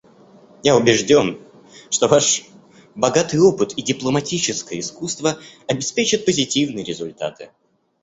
Я 0.63 0.75
убежден, 0.75 1.37
что 1.91 2.07
Ваш 2.07 2.45
богатый 2.95 3.39
опыт 3.39 3.73
и 3.73 3.83
дипломатическое 3.83 4.79
искусство 4.79 5.37
обеспечат 5.67 6.25
позитивные 6.25 6.83
результаты. 6.83 7.51